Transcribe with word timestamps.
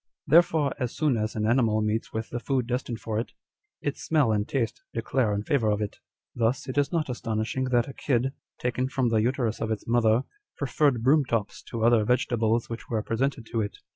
Therefore 0.25 0.73
as 0.79 0.95
soon 0.95 1.15
as 1.15 1.35
an 1.35 1.45
animal 1.45 1.79
meets 1.83 2.11
with 2.11 2.31
the 2.31 2.39
food 2.39 2.65
destined 2.65 2.99
for 2.99 3.19
it, 3.19 3.33
its 3.83 4.01
smell 4.03 4.31
and 4.31 4.49
taste 4.49 4.81
declare 4.95 5.31
in 5.31 5.43
favour 5.43 5.69
of 5.69 5.79
it. 5.79 5.99
Thus 6.33 6.67
it 6.67 6.75
is 6.75 6.91
not 6.91 7.07
astonishing 7.07 7.65
that 7.65 7.87
a 7.87 7.93
kid, 7.93 8.33
taken 8.59 8.89
from 8.89 9.09
the 9.09 9.21
uterus 9.21 9.61
of 9.61 9.69
its 9.69 9.87
mother, 9.87 10.23
preferred 10.57 11.03
broom 11.03 11.23
tops 11.23 11.61
to 11.69 11.83
other 11.85 12.03
vegetables 12.03 12.67
which 12.67 12.89
were 12.89 13.03
presented 13.03 13.45
to 13.51 13.61
it. 13.61 13.77